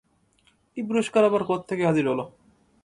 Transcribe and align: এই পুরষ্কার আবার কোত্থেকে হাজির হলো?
এই 0.77 0.83
পুরষ্কার 0.87 1.23
আবার 1.25 1.43
কোত্থেকে 1.49 1.83
হাজির 1.89 2.05
হলো? 2.07 2.25